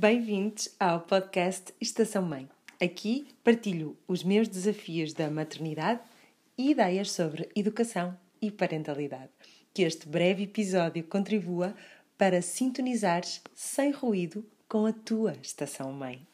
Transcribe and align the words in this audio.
Bem-vindos 0.00 0.68
ao 0.78 1.00
podcast 1.00 1.74
Estação 1.80 2.22
Mãe. 2.22 2.48
Aqui 2.80 3.34
partilho 3.42 3.96
os 4.06 4.22
meus 4.22 4.46
desafios 4.46 5.12
da 5.12 5.28
maternidade 5.28 6.00
e 6.56 6.70
ideias 6.70 7.10
sobre 7.10 7.48
educação 7.56 8.16
e 8.40 8.48
parentalidade. 8.48 9.32
Que 9.74 9.82
este 9.82 10.08
breve 10.08 10.44
episódio 10.44 11.02
contribua 11.02 11.74
para 12.16 12.40
sintonizares 12.40 13.42
sem 13.56 13.90
ruído 13.90 14.46
com 14.68 14.86
a 14.86 14.92
tua 14.92 15.32
Estação 15.42 15.92
Mãe. 15.92 16.24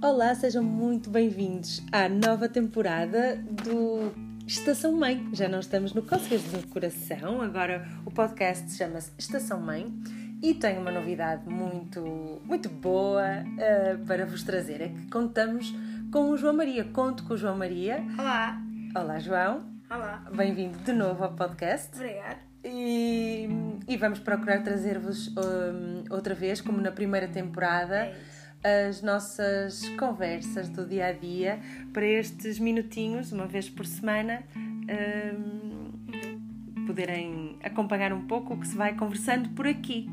Olá, 0.00 0.34
sejam 0.34 0.64
muito 0.64 1.10
bem-vindos 1.10 1.82
à 1.92 2.08
nova 2.08 2.48
temporada 2.48 3.36
do 3.36 4.27
Estação 4.48 4.92
Mãe. 4.92 5.28
Já 5.34 5.46
não 5.46 5.60
estamos 5.60 5.92
no 5.92 6.00
Conselhos 6.00 6.44
do 6.44 6.66
Coração, 6.68 7.42
agora 7.42 7.86
o 8.06 8.10
podcast 8.10 8.72
chama-se 8.72 9.12
Estação 9.18 9.60
Mãe 9.60 9.92
e 10.42 10.54
tenho 10.54 10.80
uma 10.80 10.90
novidade 10.90 11.46
muito, 11.46 12.40
muito 12.46 12.70
boa 12.70 13.24
uh, 13.44 14.06
para 14.06 14.24
vos 14.24 14.42
trazer. 14.42 14.80
É 14.80 14.88
que 14.88 15.10
contamos 15.10 15.74
com 16.10 16.30
o 16.30 16.36
João 16.38 16.54
Maria. 16.54 16.82
Conto 16.84 17.24
com 17.24 17.34
o 17.34 17.36
João 17.36 17.58
Maria. 17.58 18.02
Olá. 18.18 18.58
Olá, 18.96 19.18
João. 19.18 19.66
Olá. 19.90 20.24
Bem-vindo 20.34 20.78
de 20.78 20.94
novo 20.94 21.24
ao 21.24 21.34
podcast. 21.34 21.94
Obrigado. 21.94 22.38
E, 22.64 23.48
e 23.86 23.96
vamos 23.98 24.18
procurar 24.18 24.62
trazer-vos 24.62 25.28
um, 25.36 26.04
outra 26.08 26.34
vez, 26.34 26.62
como 26.62 26.80
na 26.80 26.90
primeira 26.90 27.28
temporada. 27.28 27.96
É 27.96 28.37
as 28.62 29.02
nossas 29.02 29.88
conversas 29.90 30.68
do 30.68 30.86
dia 30.86 31.06
a 31.06 31.12
dia 31.12 31.60
para 31.92 32.04
estes 32.04 32.58
minutinhos, 32.58 33.32
uma 33.32 33.46
vez 33.46 33.68
por 33.68 33.86
semana, 33.86 34.42
um, 34.56 36.86
poderem 36.86 37.56
acompanhar 37.62 38.12
um 38.12 38.26
pouco 38.26 38.54
o 38.54 38.60
que 38.60 38.66
se 38.66 38.76
vai 38.76 38.94
conversando 38.94 39.50
por 39.50 39.66
aqui. 39.66 40.08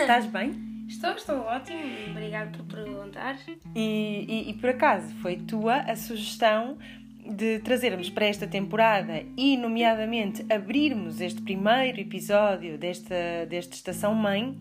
Estás 0.00 0.26
bem? 0.26 0.68
Estou, 0.90 1.12
estou 1.12 1.38
ótimo, 1.42 1.78
obrigado 2.10 2.58
por 2.58 2.66
perguntar. 2.66 3.38
E, 3.76 4.26
e, 4.28 4.50
e 4.50 4.54
por 4.54 4.70
acaso 4.70 5.14
foi 5.22 5.36
tua 5.36 5.82
a 5.82 5.94
sugestão 5.94 6.78
de 7.24 7.60
trazermos 7.60 8.10
para 8.10 8.26
esta 8.26 8.44
temporada 8.44 9.22
e, 9.36 9.56
nomeadamente, 9.56 10.44
abrirmos 10.52 11.20
este 11.20 11.40
primeiro 11.42 12.00
episódio 12.00 12.76
desta, 12.76 13.46
desta 13.48 13.76
Estação 13.76 14.16
Mãe 14.16 14.58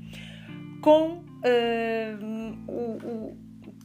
com 0.82 1.14
uh, 1.14 2.68
o, 2.68 2.72
o, 2.72 3.38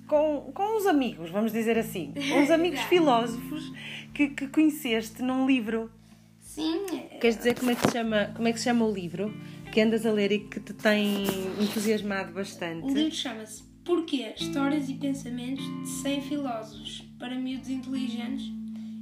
com, 0.06 0.52
com 0.52 0.76
uns 0.76 0.86
amigos, 0.86 1.30
vamos 1.30 1.52
dizer 1.52 1.78
assim, 1.78 2.12
uns 2.34 2.50
amigos 2.50 2.80
filósofos 2.88 3.72
que, 4.12 4.28
que 4.28 4.48
conheceste 4.48 5.22
num 5.22 5.46
livro. 5.46 5.90
Sim. 6.40 6.86
Queres 7.20 7.36
dizer 7.36 7.58
como 7.58 7.70
é 7.70 7.74
que 7.74 7.86
se 7.86 7.92
chama, 7.92 8.32
como 8.34 8.46
é 8.46 8.52
que 8.52 8.58
se 8.58 8.64
chama 8.64 8.84
o 8.84 8.92
livro 8.92 9.34
que 9.72 9.80
andas 9.80 10.06
a 10.06 10.12
ler 10.12 10.30
e 10.30 10.38
que 10.40 10.60
te 10.60 10.72
tem 10.72 11.24
entusiasmado 11.60 12.32
bastante? 12.32 12.84
O 12.84 12.94
livro 12.94 13.14
chama-se 13.14 13.64
Porquê? 13.84 14.32
Histórias 14.38 14.88
e 14.88 14.94
Pensamentos 14.94 15.64
de 15.82 15.88
100 15.88 16.22
Filósofos 16.22 17.04
para 17.18 17.34
Miúdos 17.34 17.68
Inteligentes 17.68 18.50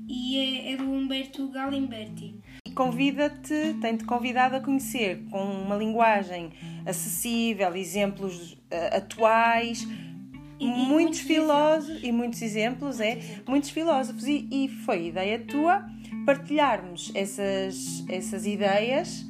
e 0.08 0.36
é, 0.38 0.72
é 0.72 0.76
do 0.76 0.84
Humberto 0.84 1.48
Galimberti 1.48 2.34
convida-te, 2.72 3.76
tem-te 3.80 4.04
convidado 4.04 4.56
a 4.56 4.60
conhecer 4.60 5.22
com 5.30 5.42
uma 5.42 5.76
linguagem 5.76 6.50
acessível, 6.86 7.74
exemplos 7.76 8.52
uh, 8.52 8.96
atuais, 8.96 9.82
E- 9.82 10.64
e 10.64 10.66
muitos, 10.66 10.88
muitos 10.88 11.20
filósofos 11.20 12.02
e 12.04 12.12
muitos 12.12 12.42
exemplos, 12.42 13.00
é, 13.00 13.18
muitos 13.48 13.70
filósofos. 13.70 14.26
E, 14.26 14.48
e 14.50 14.68
foi 14.68 15.08
ideia 15.08 15.38
tua 15.40 15.84
partilharmos 16.24 17.10
essas, 17.14 18.04
essas 18.08 18.46
ideias, 18.46 19.26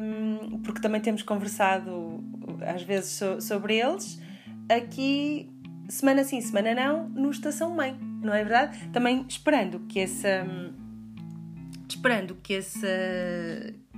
hum, 0.00 0.60
porque 0.64 0.80
também 0.80 1.00
temos 1.00 1.22
conversado 1.22 2.22
às 2.66 2.82
vezes 2.82 3.10
so- 3.12 3.40
sobre 3.40 3.78
eles, 3.78 4.20
aqui 4.68 5.48
semana 5.88 6.22
sim, 6.24 6.40
semana 6.40 6.74
não, 6.74 7.08
no 7.08 7.30
Estação 7.30 7.74
Mãe, 7.74 7.96
não 8.22 8.34
é 8.34 8.42
verdade? 8.44 8.88
Também 8.92 9.24
esperando 9.28 9.80
que 9.88 10.00
essa 10.00 10.46
esperando 11.94 12.34
que, 12.42 12.54
essa, 12.54 12.86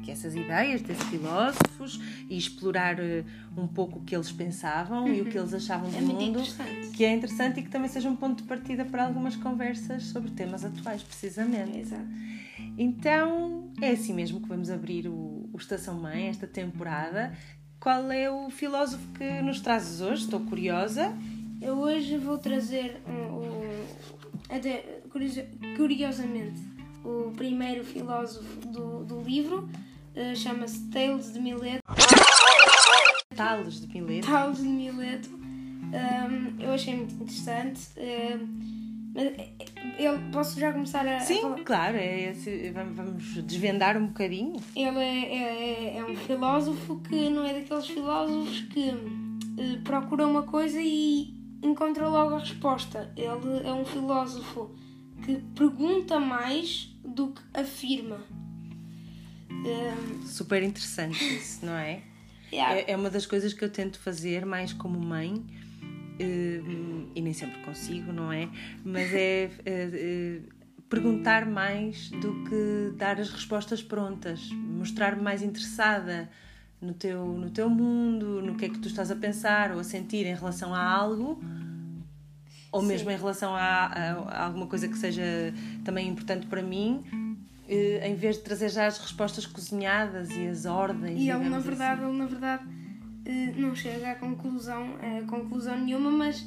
que 0.03 0.11
essas 0.11 0.35
ideias 0.35 0.83
desses 0.83 1.03
filósofos 1.05 2.01
e 2.29 2.37
explorar 2.37 2.99
eh, 3.01 3.25
um 3.57 3.67
pouco 3.67 3.99
o 3.99 4.03
que 4.05 4.15
eles 4.15 4.31
pensavam 4.33 5.09
e 5.09 5.21
o 5.21 5.25
que 5.27 5.39
eles 5.39 5.55
achavam 5.55 5.91
do 5.91 5.97
É 5.97 6.01
muito 6.01 6.15
mundo, 6.21 6.41
interessante. 6.41 6.89
que 6.91 7.05
é 7.05 7.13
interessante 7.15 7.61
e 7.61 7.63
que 7.63 7.71
também 7.71 7.89
seja 7.89 8.09
um 8.09 8.17
ponto 8.17 8.43
de 8.43 8.49
partida 8.49 8.85
para 8.85 9.05
algumas 9.07 9.37
conversas 9.37 10.05
sobre 10.05 10.31
temas 10.33 10.65
atuais, 10.65 11.03
precisamente. 11.03 11.79
Exato. 11.79 12.07
Então 12.77 13.71
é 13.81 13.91
assim 13.91 14.13
mesmo 14.13 14.41
que 14.41 14.49
vamos 14.49 14.71
abrir 14.71 15.07
o, 15.07 15.49
o 15.53 15.57
Estação 15.57 15.99
Mãe, 16.01 16.29
esta 16.29 16.47
temporada. 16.47 17.33
Qual 17.79 18.11
é 18.11 18.31
o 18.31 18.51
filósofo 18.51 19.07
que 19.17 19.43
nos 19.43 19.61
trazes 19.61 20.01
hoje? 20.01 20.25
Estou 20.25 20.41
curiosa. 20.41 21.13
Eu 21.61 21.75
hoje 21.79 22.17
vou 22.19 22.39
trazer 22.39 23.01
um, 23.07 23.13
um- 23.39 23.85
até 24.49 25.01
curiosamente 25.77 26.61
o 27.05 27.33
primeiro 27.37 27.85
filósofo 27.85 28.61
do, 28.69 29.05
do 29.05 29.21
livro 29.23 29.69
eh, 30.15 30.35
chama-se 30.35 30.89
Tales 30.91 31.33
de 31.33 31.41
Mileto. 31.41 31.83
Tales 33.37 33.81
de 33.81 33.89
Mileto. 33.89 34.27
Tales 34.31 34.59
de 34.59 34.69
Mileto. 34.69 35.29
Um, 35.35 36.61
eu 36.61 36.73
achei 36.73 36.97
muito 36.97 37.15
interessante. 37.15 37.81
Mas, 39.15 39.27
eh, 39.27 39.53
ele, 39.99 40.19
posso 40.33 40.59
já 40.59 40.73
começar 40.73 41.07
a. 41.07 41.21
Sim, 41.21 41.41
falar? 41.43 41.61
claro, 41.65 41.97
é 41.97 42.31
esse- 42.31 42.71
vamos 42.71 42.97
vamos 42.97 43.23
desvendar 43.45 43.97
um 43.97 44.07
bocadinho. 44.09 44.57
Ele 44.75 44.99
é, 44.99 45.35
é- 45.95 45.99
é 45.99 46.05
um 46.05 46.17
filósofo 46.17 47.01
que 47.09 47.29
não 47.31 47.45
é 47.45 47.55
daqueles 47.55 47.87
filósofos 47.87 48.61
que 48.73 48.89
eh, 48.91 49.79
procura 49.85 50.27
uma 50.27 50.43
coisa 50.43 50.81
e 50.81 51.33
encontra 51.63 52.09
logo 52.09 52.35
a 52.35 52.39
resposta. 52.41 53.13
Ele 53.17 53.67
é 53.67 53.73
um 53.73 53.85
filósofo 53.85 54.71
que 55.25 55.37
pergunta 55.57 56.19
mais 56.19 56.94
do 57.05 57.29
que 57.29 57.43
afirma. 57.53 58.21
Um, 59.51 60.27
Super 60.27 60.63
interessante 60.63 61.23
isso, 61.37 61.65
não 61.65 61.75
é? 61.75 62.03
yeah, 62.53 62.77
É, 62.77 62.93
é 62.93 62.97
uma 62.97 63.11
das 63.11 63.27
coisas 63.27 63.53
que 63.53 63.65
eu 63.65 63.71
tento 63.71 63.99
fazer 63.99 64.45
mais 64.45 64.73
como 64.73 64.99
mãe, 64.99 65.45
eh, 66.19 66.61
e 67.15 67.21
nem 67.21 67.33
sempre 67.33 67.61
consigo, 67.63 68.13
não 68.13 68.33
é? 68.33 68.49
Mas 68.85 69.13
é, 69.13 69.45
eh, 69.45 69.51
eh, 69.65 70.41
perguntar 70.89 71.47
mais 71.47 72.11
do 72.11 72.45
que 72.45 72.97
dar 72.97 73.19
as 73.19 73.31
respostas 73.31 73.83
prontas, 73.83 74.49
mostrar-me 74.51 75.23
mais 75.23 75.43
interessada 75.43 76.31
no 76.81 76.93
teu, 76.93 77.27
no 77.27 77.51
teu 77.51 77.69
mundo, 77.69 78.43
no 78.43 78.57
que 78.57 78.67
é 78.67 78.69
que 78.69 78.79
tu 78.79 78.89
estás 78.89 79.11
a 79.11 79.17
pensar 79.17 79.73
ou 79.73 79.81
a 79.81 79.85
sentir 79.85 80.27
em 80.27 80.35
relação 80.35 80.75
a 80.75 80.83
algo. 80.83 81.41
Ou 82.75 82.83
mesmo 82.83 83.09
Sim. 83.09 83.15
em 83.15 83.19
relação 83.19 83.55
a, 83.55 83.61
a- 83.87 84.13
a 84.31 84.45
alguma 84.47 84.67
coisa 84.67 84.89
que 84.89 84.97
seja 84.99 85.23
também 85.85 86.09
importante 86.09 86.47
para 86.47 86.61
mim, 86.63 87.03
eh, 87.69 88.09
em 88.09 88.15
vez 88.17 88.37
de 88.37 88.43
trazer 88.43 88.69
já 88.69 88.87
as 88.87 88.99
respostas 88.99 89.47
cozinhadas 89.47 90.31
e 90.31 90.47
as 90.49 90.65
ordens. 90.67 91.19
E 91.21 91.31
ele, 91.31 91.39
na 91.39 91.45
digamos 91.45 91.65
verdade, 91.65 92.01
assim. 92.01 92.11
ele, 92.11 92.19
na 92.19 92.27
verdade, 92.27 92.63
eh, 93.27 93.53
não 93.57 93.75
chega 93.75 94.11
à 94.11 94.15
conclusão, 94.17 94.97
a 95.01 95.25
conclusão 95.31 95.79
nenhuma, 95.79 96.11
mas 96.11 96.45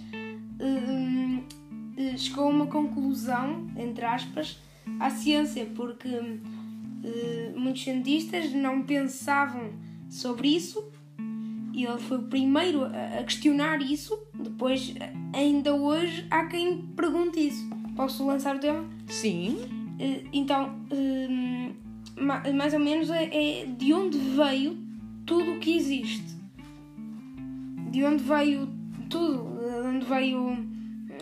eh, 0.59 2.17
chegou 2.17 2.45
a 2.45 2.49
uma 2.49 2.67
conclusão, 2.67 3.67
entre 3.77 4.05
aspas, 4.05 4.59
à 4.99 5.09
ciência, 5.09 5.65
porque 5.75 6.09
muitos 7.55 7.83
cientistas 7.83 8.51
não 8.53 8.81
pensavam 8.83 9.71
sobre 10.09 10.49
isso 10.49 10.91
e 11.77 11.85
ele 11.85 11.99
foi 11.99 12.17
o 12.17 12.23
primeiro 12.23 12.83
a 12.85 13.23
questionar 13.23 13.81
isso. 13.81 14.17
Depois, 14.33 14.93
ainda 15.33 15.73
hoje, 15.75 16.25
há 16.31 16.45
quem 16.47 16.77
pergunte 16.95 17.39
isso. 17.47 17.69
Posso 17.95 18.25
lançar 18.25 18.55
o 18.55 18.59
tema? 18.59 18.83
Sim, 19.07 19.57
Eh, 19.99 20.23
Então, 20.31 20.75
ma- 22.19 22.43
mais 22.53 22.73
ou 22.73 22.79
menos 22.79 23.09
é, 23.09 23.23
é 23.61 23.65
de 23.65 23.93
onde 23.93 24.17
veio 24.17 24.77
tudo 25.25 25.53
o 25.53 25.59
que 25.59 25.75
existe. 25.75 26.35
De 27.91 28.03
onde 28.03 28.23
veio 28.23 28.67
tudo. 29.09 29.57
De 29.81 29.87
onde 29.87 30.05
veio 30.05 30.57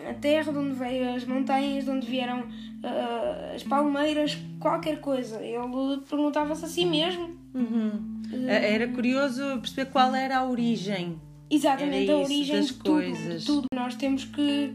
a 0.08 0.14
terra, 0.14 0.52
de 0.52 0.58
onde 0.58 0.74
veio 0.74 1.14
as 1.14 1.24
montanhas, 1.24 1.84
de 1.84 1.90
onde 1.90 2.06
vieram 2.06 2.44
ah, 2.82 3.52
as 3.54 3.62
palmeiras, 3.62 4.36
qualquer 4.60 5.00
coisa. 5.00 5.40
Ele 5.42 6.00
perguntava-se 6.08 6.64
a 6.64 6.68
si 6.68 6.84
mesmo. 6.84 7.30
Uhum. 7.54 8.15
Era 8.48 8.88
curioso 8.88 9.42
perceber 9.60 9.90
qual 9.90 10.14
era 10.14 10.38
a 10.38 10.48
origem. 10.48 11.20
Exatamente 11.50 12.10
a 12.10 12.16
origem 12.16 12.56
das 12.56 12.66
de 12.66 12.74
tudo, 12.74 12.90
coisas. 12.90 13.40
de 13.40 13.46
tudo. 13.46 13.66
Nós 13.74 13.94
temos 13.94 14.24
que. 14.24 14.74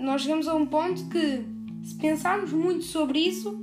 Nós 0.00 0.22
chegamos 0.22 0.48
a 0.48 0.54
um 0.54 0.64
ponto 0.66 1.08
que, 1.08 1.44
se 1.82 1.94
pensarmos 1.96 2.52
muito 2.52 2.84
sobre 2.84 3.18
isso, 3.18 3.60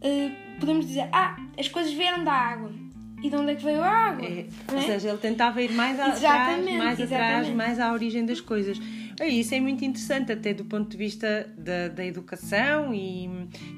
eh, 0.00 0.30
podemos 0.60 0.86
dizer: 0.86 1.08
Ah, 1.12 1.36
as 1.58 1.68
coisas 1.68 1.92
vieram 1.92 2.22
da 2.22 2.32
água. 2.32 2.83
E 3.24 3.30
de 3.30 3.36
onde 3.36 3.52
é 3.52 3.54
que 3.54 3.64
veio 3.64 3.80
a 3.82 3.88
água? 3.88 4.26
É, 4.26 4.46
ou 4.70 4.78
é? 4.78 4.82
seja, 4.82 5.08
ele 5.08 5.18
tentava 5.18 5.62
ir 5.62 5.72
mais 5.72 5.98
a- 5.98 6.06
atrás, 6.08 6.18
Exatamente, 6.22 6.76
mais 6.78 7.00
atrás, 7.00 7.10
exatamente. 7.10 7.56
mais 7.56 7.80
à 7.80 7.92
origem 7.92 8.26
das 8.26 8.40
coisas. 8.40 8.78
É, 9.18 9.28
isso 9.28 9.54
é 9.54 9.60
muito 9.60 9.84
interessante, 9.84 10.30
até 10.32 10.52
do 10.52 10.64
ponto 10.64 10.90
de 10.90 10.96
vista 10.96 11.48
da, 11.56 11.88
da 11.88 12.04
educação 12.04 12.92
e, 12.92 13.28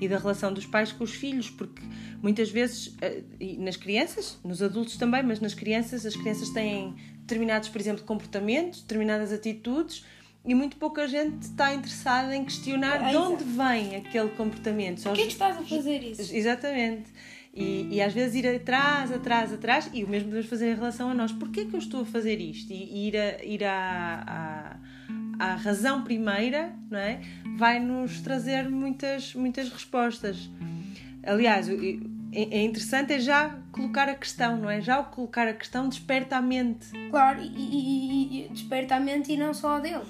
e 0.01 0.09
da 0.09 0.19
relação 0.19 0.53
dos 0.53 0.67
pais 0.67 0.91
com 0.93 1.05
os 1.05 1.13
filhos, 1.15 1.49
porque 1.51 1.83
muitas 2.23 2.51
vezes, 2.51 2.97
eh, 3.01 3.23
nas 3.59 3.77
crianças, 3.77 4.39
nos 4.43 4.63
adultos 4.63 4.97
também, 4.97 5.23
mas 5.23 5.39
nas 5.39 5.55
crianças, 5.55 6.05
as 6.05 6.17
crianças 6.17 6.51
têm 6.51 6.95
determinados, 7.21 7.69
por 7.69 7.81
exemplo, 7.81 8.03
comportamentos, 8.05 8.81
determinadas 8.81 9.33
atitudes. 9.33 10.05
E 10.49 10.55
muito 10.55 10.77
pouca 10.77 11.09
gente 11.09 11.43
está 11.43 11.75
interessada 11.75 12.35
em 12.35 12.45
questionar 12.45 13.03
É, 13.09 13.11
de 13.11 13.17
onde 13.17 13.43
vem 13.43 13.97
aquele 13.97 14.29
comportamento. 14.31 15.03
Porquê 15.03 15.23
os- 15.23 15.27
que 15.27 15.33
estás 15.33 15.59
a 15.59 15.63
fazer 15.63 15.99
isso? 16.05 16.33
Exatamente. 16.35 17.11
E, 17.57 17.89
e 17.91 18.03
às 18.03 18.13
vezes 18.13 18.35
ir 18.35 18.47
atrás, 18.47 19.11
atrás, 19.11 19.51
atrás, 19.53 19.91
e 19.95 20.05
o 20.05 20.09
mesmo 20.09 20.29
podemos 20.29 20.47
fazer 20.51 20.73
em 20.73 20.75
relação 20.75 21.11
a 21.11 21.15
nós. 21.15 21.33
Porquê 21.33 21.65
que 21.65 21.75
eu 21.75 21.79
estou 21.81 22.03
a 22.03 22.05
fazer 22.05 22.39
isto? 22.39 22.71
E, 22.71 23.09
ir, 23.09 23.17
a, 23.17 23.43
ir 23.43 23.65
à, 23.65 24.77
à, 25.39 25.53
à 25.53 25.55
razão 25.57 26.03
primeira, 26.05 26.75
não 26.91 26.99
é? 26.99 27.21
Vai 27.57 27.81
nos 27.81 28.21
trazer 28.21 28.69
muitas, 28.69 29.35
muitas 29.35 29.71
respostas. 29.71 30.51
Aliás, 31.25 31.69
é 31.69 31.99
é 32.33 32.63
interessante 32.63 33.15
é 33.15 33.19
já 33.19 33.57
colocar 33.73 34.09
a 34.11 34.15
questão, 34.15 34.59
não 34.59 34.69
é? 34.69 34.83
Já 34.83 35.01
o 35.01 35.05
colocar 35.05 35.49
a 35.49 35.55
questão 35.55 35.89
desperta 35.89 36.37
a 36.37 36.43
mente. 36.43 36.89
Claro, 37.11 37.41
e, 37.41 37.47
e- 37.47 38.45
e 38.45 38.49
desperta 38.51 38.97
a 38.97 39.01
mente 39.01 39.33
e 39.33 39.37
não 39.39 39.55
só 39.55 39.77
a 39.77 39.81
dele. 39.81 40.05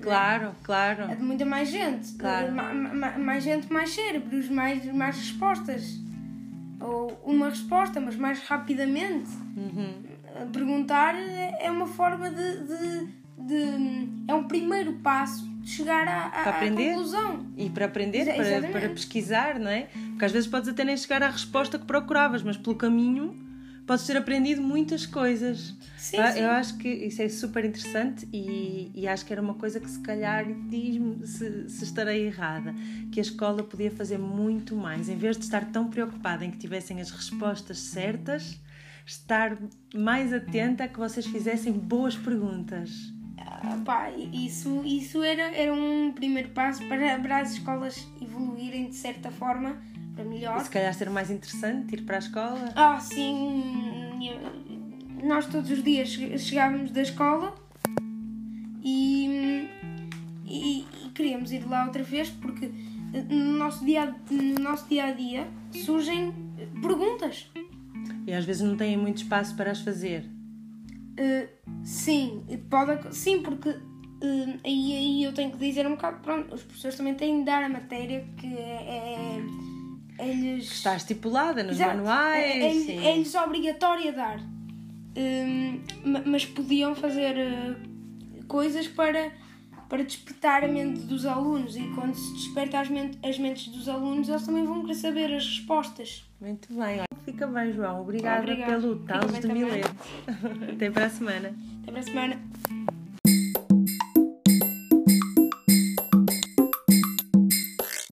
Claro, 0.00 0.52
claro. 0.64 1.02
É 1.04 1.14
de 1.14 1.22
muita 1.22 1.44
mais 1.44 1.68
gente. 1.70 2.12
Claro. 2.14 2.52
Ma- 2.52 2.72
ma- 2.74 3.18
mais 3.18 3.44
gente, 3.44 3.72
mais 3.72 3.90
cérebros, 3.90 4.48
mais, 4.48 4.84
mais 4.86 5.16
respostas. 5.16 6.00
Ou 6.80 7.20
uma 7.24 7.48
resposta, 7.50 8.00
mas 8.00 8.16
mais 8.16 8.40
rapidamente. 8.40 9.30
Uhum. 9.56 10.02
Perguntar 10.52 11.14
é 11.16 11.70
uma 11.70 11.86
forma 11.86 12.30
de, 12.30 12.60
de- 12.64 13.06
de- 13.38 14.08
É 14.28 14.34
um 14.34 14.44
primeiro 14.44 14.92
passo 14.94 15.44
de 15.60 15.68
chegar 15.70 16.06
à, 16.08 16.26
à- 16.26 16.30
Para 16.30 16.42
à 16.50 16.56
aprender. 16.56 16.88
conclusão. 16.90 17.46
E 17.56 17.68
para 17.68 17.84
aprender, 17.86 18.24
para, 18.34 18.68
para 18.68 18.88
pesquisar, 18.90 19.58
não 19.58 19.70
é? 19.70 19.88
Porque 20.10 20.24
às 20.24 20.32
vezes 20.32 20.48
podes 20.48 20.68
até 20.68 20.84
nem 20.84 20.96
chegar 20.96 21.22
à 21.22 21.28
resposta 21.28 21.78
que 21.78 21.84
procuravas, 21.84 22.42
mas 22.42 22.56
pelo 22.56 22.76
caminho 22.76 23.34
podes 23.86 24.06
ter 24.06 24.16
aprendido 24.16 24.60
muitas 24.62 25.06
coisas. 25.06 25.74
Sim, 25.96 26.18
Ah, 26.18 26.32
sim. 26.32 26.40
Eu 26.40 26.50
acho 26.50 26.76
que 26.78 26.88
isso 26.88 27.22
é 27.22 27.28
super 27.28 27.64
interessante 27.64 28.28
e, 28.32 28.90
e 28.94 29.06
acho 29.06 29.24
que 29.24 29.32
era 29.32 29.40
uma 29.40 29.54
coisa 29.54 29.78
que 29.78 29.88
se 29.88 30.00
calhar 30.00 30.44
diz-me 30.68 31.26
se, 31.26 31.68
se 31.68 31.84
estarei 31.84 32.26
errada, 32.26 32.74
que 33.12 33.20
a 33.20 33.22
escola 33.22 33.62
podia 33.62 33.90
fazer 33.90 34.18
muito 34.18 34.74
mais, 34.74 35.08
em 35.08 35.16
vez 35.16 35.36
de 35.36 35.44
estar 35.44 35.64
tão 35.70 35.88
preocupada 35.88 36.44
em 36.44 36.50
que 36.50 36.58
tivessem 36.58 37.00
as 37.00 37.10
respostas 37.10 37.78
certas, 37.78 38.58
estar 39.06 39.56
mais 39.94 40.32
atenta 40.32 40.84
a 40.84 40.88
que 40.88 40.98
vocês 40.98 41.26
fizessem 41.26 41.72
boas 41.72 42.16
perguntas. 42.16 42.90
Ah, 43.38 43.78
pá, 43.84 44.10
isso, 44.10 44.82
isso 44.84 45.22
era, 45.22 45.54
era 45.54 45.72
um 45.72 46.12
primeiro 46.12 46.48
passo 46.50 46.82
para, 46.86 47.18
para 47.18 47.38
as 47.40 47.52
escolas 47.52 48.06
evoluírem 48.20 48.88
de 48.88 48.96
certa 48.96 49.30
forma 49.30 49.80
para 50.20 50.24
E 50.24 50.28
melhor. 50.28 50.60
se 50.60 50.70
calhar 50.70 50.92
ser 50.94 51.10
mais 51.10 51.30
interessante 51.30 51.94
ir 51.94 52.02
para 52.02 52.16
a 52.16 52.18
escola. 52.18 52.72
Ah, 52.74 52.98
sim. 53.00 53.62
Nós 55.22 55.46
todos 55.46 55.70
os 55.70 55.82
dias 55.82 56.14
che- 56.16 56.38
chegávamos 56.38 56.90
da 56.92 57.02
escola 57.02 57.54
e, 58.82 59.68
e, 60.46 60.80
e 60.80 61.08
queríamos 61.14 61.52
ir 61.52 61.66
lá 61.68 61.84
outra 61.86 62.02
vez 62.02 62.30
porque 62.30 62.70
no 63.28 63.56
nosso 63.58 63.84
dia, 63.84 64.14
no 64.30 64.60
nosso 64.60 64.88
dia 64.88 65.04
a 65.06 65.12
dia 65.12 65.46
surgem 65.84 66.32
perguntas. 66.80 67.50
E 68.26 68.32
às 68.32 68.44
vezes 68.44 68.62
não 68.62 68.76
têm 68.76 68.96
muito 68.96 69.18
espaço 69.18 69.54
para 69.56 69.70
as 69.72 69.80
fazer. 69.80 70.24
Uh, 71.18 71.48
sim, 71.84 72.42
pode, 72.70 73.14
sim, 73.14 73.42
porque 73.42 73.68
uh, 73.68 74.60
aí, 74.64 74.92
aí 74.96 75.24
eu 75.24 75.34
tenho 75.34 75.50
que 75.50 75.58
dizer 75.58 75.86
um 75.86 75.90
bocado, 75.90 76.20
pronto, 76.20 76.54
os 76.54 76.62
professores 76.62 76.96
também 76.96 77.14
têm 77.14 77.40
de 77.40 77.44
dar 77.44 77.62
a 77.62 77.68
matéria 77.68 78.26
que 78.38 78.46
é, 78.46 79.38
é, 80.20 80.30
é-lhes... 80.30 80.70
Está 80.70 80.96
estipulada 80.96 81.62
nos 81.62 81.76
Exato. 81.76 81.96
manuais. 81.96 82.44
É, 82.44 82.66
é, 82.66 82.72
sim. 82.74 83.06
é-lhes 83.06 83.34
obrigatório 83.34 84.14
dar. 84.14 84.38
Ma- 86.04 86.22
mas 86.24 86.44
podiam 86.46 86.94
fazer 86.94 87.34
uh, 87.36 88.46
coisas 88.46 88.86
para, 88.86 89.32
para 89.88 90.02
despertar 90.04 90.64
a 90.64 90.68
mente 90.68 91.00
dos 91.00 91.26
alunos 91.26 91.76
e 91.76 91.82
quando 91.94 92.14
se 92.14 92.32
desperta 92.34 92.80
as, 92.80 92.88
mente- 92.88 93.18
as 93.22 93.38
mentes 93.38 93.68
dos 93.68 93.88
alunos 93.88 94.28
eles 94.28 94.44
também 94.46 94.64
vão 94.64 94.82
querer 94.82 94.94
saber 94.94 95.34
as 95.34 95.44
respostas. 95.44 96.24
Muito 96.40 96.72
bem. 96.72 97.00
Fica 97.24 97.46
bem, 97.46 97.72
João. 97.72 98.00
Obrigada 98.00 98.40
Obrigada. 98.40 98.72
pelo 98.80 98.96
bem 98.96 99.40
de. 99.40 99.48
Mileto. 99.48 99.94
Até 100.72 100.90
para 100.90 101.06
a 101.06 101.10
semana. 101.10 101.54
Até 101.82 101.90
para 101.92 102.00
a 102.00 102.02
semana. 102.02 102.40